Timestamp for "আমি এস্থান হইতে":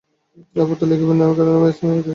1.57-1.99